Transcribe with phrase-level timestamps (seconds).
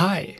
[0.00, 0.38] Hi,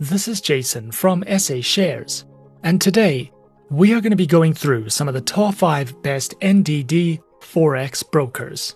[0.00, 2.24] this is Jason from SA Shares,
[2.64, 3.30] and today
[3.70, 8.02] we are going to be going through some of the top 5 best NDD Forex
[8.10, 8.74] brokers.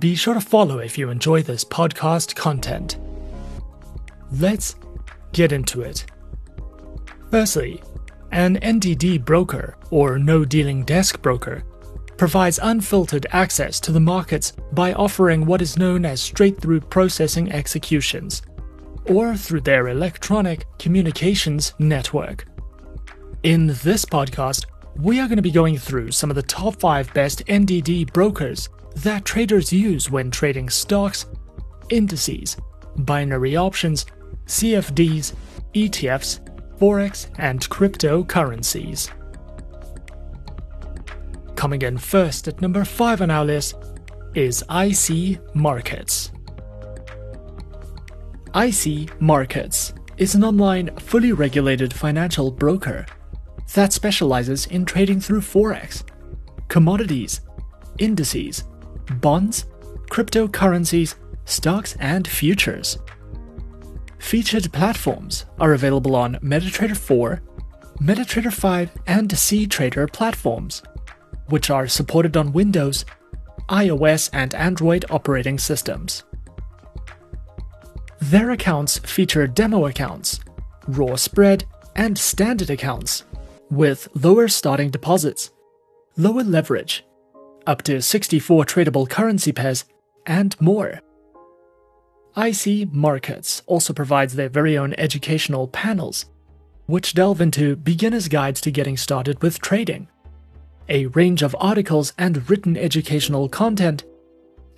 [0.00, 2.98] Be sure to follow if you enjoy this podcast content.
[4.32, 4.74] Let's
[5.32, 6.04] get into it.
[7.30, 7.80] Firstly,
[8.32, 11.62] an NDD broker, or no dealing desk broker,
[12.16, 17.50] provides unfiltered access to the markets by offering what is known as straight through processing
[17.52, 18.42] executions,
[19.06, 22.46] or through their electronic communications network.
[23.42, 27.12] In this podcast, we are going to be going through some of the top 5
[27.14, 31.26] best NDD brokers that traders use when trading stocks,
[31.90, 32.56] indices,
[32.98, 34.06] binary options,
[34.46, 35.34] CFDs,
[35.74, 36.40] ETFs,
[36.78, 39.10] Forex, and cryptocurrencies.
[41.64, 43.76] Coming in first at number 5 on our list
[44.34, 46.30] is IC Markets.
[48.54, 53.06] IC Markets is an online, fully regulated financial broker
[53.72, 56.02] that specializes in trading through Forex,
[56.68, 57.40] commodities,
[57.98, 58.64] indices,
[59.22, 59.64] bonds,
[60.10, 61.14] cryptocurrencies,
[61.46, 62.98] stocks, and futures.
[64.18, 67.40] Featured platforms are available on MetaTrader 4,
[68.02, 70.82] MetaTrader 5, and CTrader platforms
[71.48, 73.04] which are supported on Windows,
[73.68, 76.24] iOS, and Android operating systems.
[78.20, 80.40] Their accounts feature demo accounts,
[80.86, 83.24] raw spread, and standard accounts,
[83.70, 85.50] with lower starting deposits,
[86.16, 87.04] lower leverage,
[87.66, 89.84] up to 64 tradable currency pairs,
[90.26, 91.00] and more.
[92.36, 96.26] IC Markets also provides their very own educational panels,
[96.86, 100.08] which delve into beginner's guides to getting started with trading
[100.88, 104.04] a range of articles and written educational content,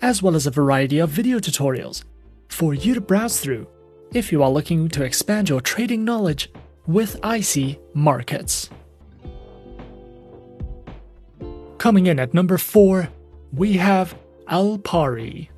[0.00, 2.04] as well as a variety of video tutorials
[2.48, 3.66] for you to browse through
[4.12, 6.50] if you are looking to expand your trading knowledge
[6.86, 8.70] with IC Markets.
[11.78, 13.08] Coming in at number 4,
[13.52, 14.16] we have
[14.48, 15.48] Alpari.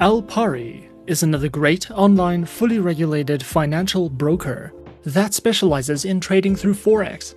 [0.00, 4.72] Alpari is another great online fully regulated financial broker
[5.04, 7.34] that specializes in trading through Forex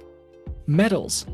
[0.69, 1.25] metals,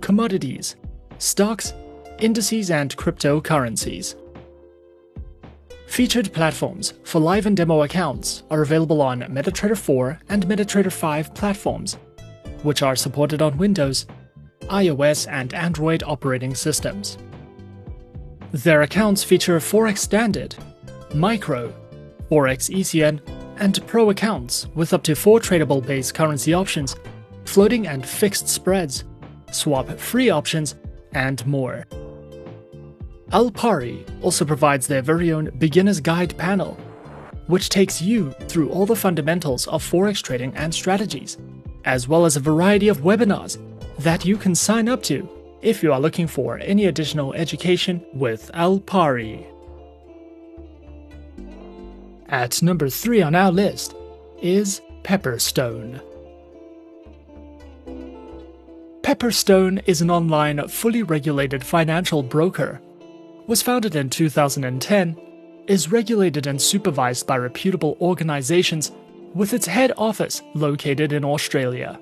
[0.00, 0.74] commodities,
[1.18, 1.72] stocks,
[2.18, 4.16] indices, and cryptocurrencies.
[5.86, 11.34] Featured platforms for live and demo accounts are available on MetaTrader 4 and MetaTrader 5
[11.34, 11.98] platforms,
[12.64, 14.06] which are supported on Windows,
[14.62, 17.16] iOS, and Android operating systems.
[18.50, 20.56] Their accounts feature Forex Standard,
[21.14, 21.72] Micro,
[22.28, 23.20] Forex ECN,
[23.58, 26.96] and Pro accounts with up to four tradable base currency options
[27.50, 29.04] floating and fixed spreads,
[29.50, 30.76] swap free options,
[31.12, 31.84] and more.
[33.32, 36.78] Alpari also provides their very own beginner's guide panel,
[37.48, 41.38] which takes you through all the fundamentals of forex trading and strategies,
[41.84, 43.58] as well as a variety of webinars
[43.98, 45.28] that you can sign up to
[45.60, 49.44] if you are looking for any additional education with Alpari.
[52.28, 53.96] At number 3 on our list
[54.40, 56.00] is Pepperstone.
[59.10, 62.80] Pepperstone is an online, fully regulated financial broker.
[63.48, 65.20] Was founded in 2010,
[65.66, 68.92] is regulated and supervised by reputable organizations,
[69.34, 71.98] with its head office located in Australia.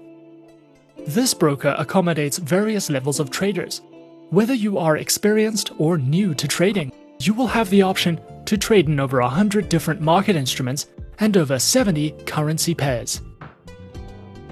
[1.06, 3.80] This broker accommodates various levels of traders.
[4.28, 8.86] Whether you are experienced or new to trading, you will have the option to trade
[8.86, 10.88] in over 100 different market instruments
[11.20, 13.22] and over 70 currency pairs.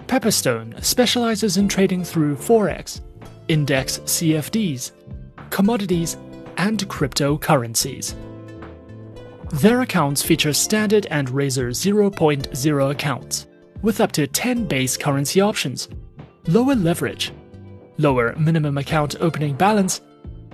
[0.07, 3.01] Pepperstone specializes in trading through Forex,
[3.49, 4.93] index CFDs,
[5.51, 6.17] commodities,
[6.59, 8.15] and cryptocurrencies.
[9.51, 13.47] Their accounts feature standard and Razor 0.0 accounts,
[13.83, 15.89] with up to 10 base currency options,
[16.47, 17.33] lower leverage,
[17.99, 20.01] lower minimum account opening balance,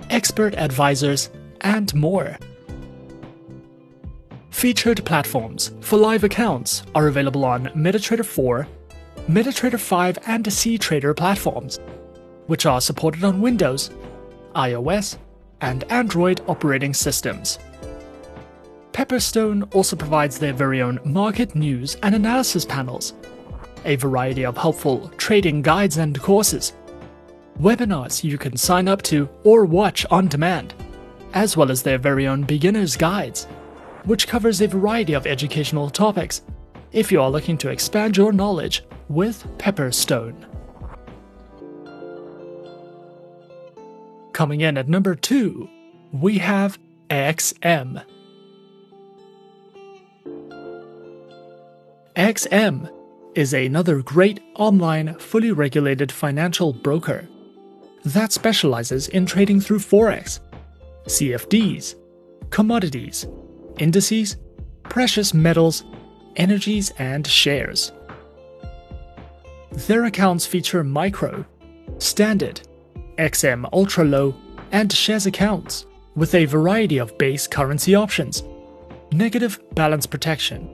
[0.09, 1.29] expert advisors,
[1.61, 2.37] and more.
[4.49, 8.67] Featured platforms for live accounts are available on MetaTrader 4
[9.29, 11.79] MetaTrader 5 and CTrader platforms,
[12.47, 13.89] which are supported on Windows,
[14.53, 15.17] iOS,
[15.61, 17.57] and Android operating systems.
[18.91, 23.13] Pepperstone also provides their very own market news and analysis panels,
[23.85, 26.73] a variety of helpful trading guides and courses,
[27.61, 30.73] webinars you can sign up to or watch on demand,
[31.33, 33.45] as well as their very own beginner's guides,
[34.03, 36.41] which covers a variety of educational topics
[36.91, 40.45] if you are looking to expand your knowledge with Pepperstone.
[44.33, 45.69] Coming in at number 2,
[46.11, 46.79] we have
[47.09, 48.03] XM.
[52.15, 52.91] XM
[53.35, 57.27] is another great online, fully regulated financial broker
[58.05, 60.39] that specializes in trading through Forex,
[61.05, 61.95] CFDs,
[62.49, 63.25] commodities,
[63.79, 64.37] indices,
[64.83, 65.83] precious metals,
[66.35, 67.91] energies, and shares.
[69.73, 71.45] Their accounts feature micro,
[71.97, 72.61] standard,
[73.17, 74.35] XM ultra low,
[74.71, 78.43] and shares accounts with a variety of base currency options,
[79.11, 80.69] negative balance protection,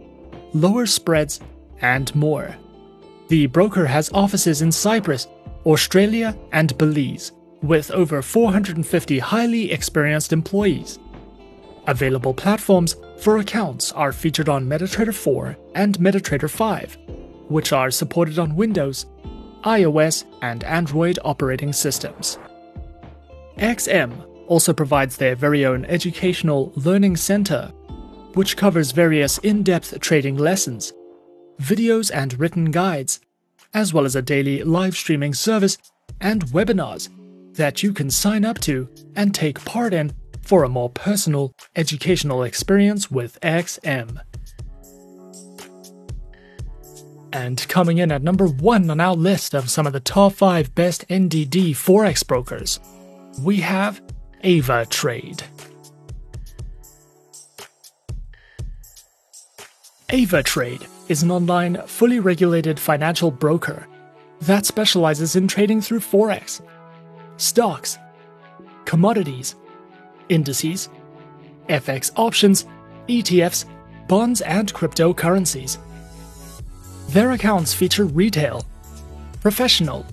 [0.53, 1.39] lower spreads,
[1.81, 2.55] and more.
[3.29, 5.27] The broker has offices in Cyprus,
[5.65, 7.31] Australia, and Belize,
[7.61, 10.99] with over 450 highly experienced employees.
[11.87, 16.97] Available platforms for accounts are featured on MetaTrader 4 and MetaTrader 5,
[17.49, 19.05] which are supported on Windows,
[19.63, 22.39] iOS, and Android operating systems.
[23.57, 27.71] XM also provides their very own educational learning center,
[28.33, 30.93] which covers various in depth trading lessons,
[31.61, 33.19] videos, and written guides,
[33.73, 35.77] as well as a daily live streaming service
[36.21, 37.09] and webinars
[37.53, 42.43] that you can sign up to and take part in for a more personal educational
[42.43, 44.19] experience with XM.
[47.31, 50.73] And coming in at number one on our list of some of the top 5
[50.73, 52.79] best NDD Forex brokers,
[53.43, 54.01] we have
[54.43, 55.43] Ava Trade.
[60.09, 63.87] Ava Trade is an online, fully regulated financial broker
[64.41, 66.61] that specializes in trading through Forex,
[67.37, 67.99] stocks,
[68.85, 69.55] commodities,
[70.29, 70.89] indices,
[71.67, 72.65] FX options,
[73.07, 73.65] ETFs,
[74.07, 75.77] bonds, and cryptocurrencies.
[77.09, 78.63] Their accounts feature retail,
[79.41, 80.05] professional,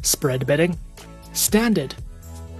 [0.00, 0.78] spread betting,
[1.34, 1.94] standard,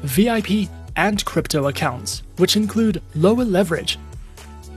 [0.03, 3.99] VIP, and crypto accounts, which include lower leverage,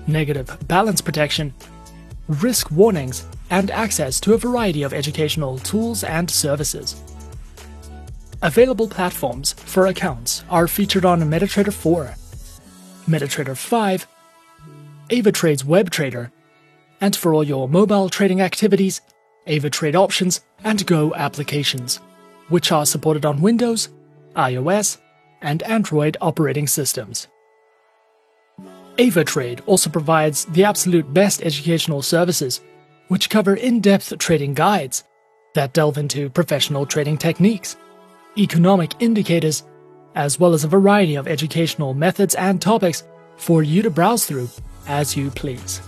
[0.07, 1.53] negative balance protection,
[2.29, 6.95] risk warnings, and access to a variety of educational tools and services.
[8.41, 12.15] Available platforms for accounts are featured on MetaTrader 4,
[13.09, 14.07] MetaTrader 5,
[15.09, 16.31] AvaTrade's WebTrader,
[17.01, 19.01] and for all your mobile trading activities,
[19.48, 22.00] AvaTrade options and Go applications,
[22.50, 23.89] which are supported on Windows,
[24.36, 25.00] iOS,
[25.42, 27.27] and Android operating systems.
[28.98, 32.62] AvaTrade also provides the absolute best educational services,
[33.07, 35.03] which cover in depth trading guides
[35.56, 37.75] that delve into professional trading techniques,
[38.38, 39.63] economic indicators,
[40.15, 43.03] as well as a variety of educational methods and topics
[43.38, 44.50] for you to browse through
[44.88, 45.81] as you please.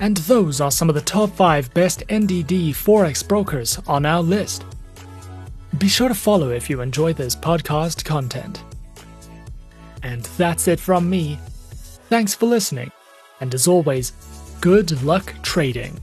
[0.00, 4.64] And those are some of the top 5 best NDD Forex brokers on our list.
[5.78, 8.64] Be sure to follow if you enjoy this podcast content.
[10.02, 11.38] And that's it from me.
[12.08, 12.90] Thanks for listening,
[13.40, 14.12] and as always,
[14.60, 16.00] good luck trading.